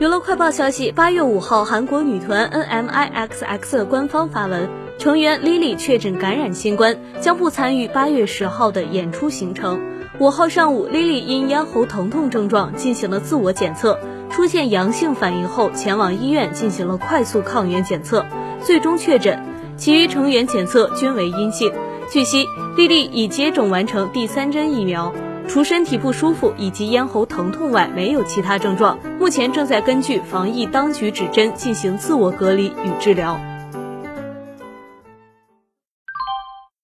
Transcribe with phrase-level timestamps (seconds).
[0.00, 9.78] 娱乐快报消息，八月五号，韩国女团 N M I X X 官方发文，成员 Lily 确诊感染新冠，将不参与八月十号的演出行程。
[10.18, 14.00] 五号上午，Lily 因咽喉疼痛症状进行了自我检测，
[14.30, 18.24] 出现阳性反应后，前往医院进行了快速抗原检测，
[18.62, 19.38] 最终确诊。
[19.76, 21.70] 其余成员检测均为阴性。
[22.10, 25.12] 据悉，莉莉已接种完成第三针疫苗。
[25.46, 28.98] 除身体不舒服以及咽喉疼痛外，没有其他症状。
[29.20, 33.38] 目前正在根据防疫当局指针进行自我隔离与治疗。